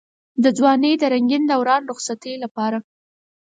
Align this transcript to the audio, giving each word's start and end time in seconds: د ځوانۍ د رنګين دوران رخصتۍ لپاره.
د 0.43 0.45
ځوانۍ 0.57 0.93
د 0.99 1.03
رنګين 1.13 1.43
دوران 1.51 1.81
رخصتۍ 1.91 2.33
لپاره. 2.43 2.77